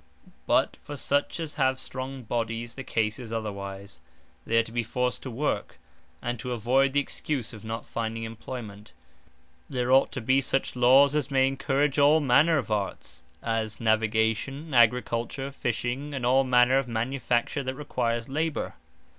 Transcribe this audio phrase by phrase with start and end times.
[0.00, 4.00] Prevention Of Idlenesse But for such as have strong bodies, the case is otherwise:
[4.46, 5.76] they are to be forced to work;
[6.22, 8.94] and to avoyd the excuse of not finding employment,
[9.68, 14.72] there ought to be such Lawes, as may encourage all manner of Arts; as Navigation,
[14.72, 18.76] Agriculture, Fishing, and all manner of Manifacture that requires labour.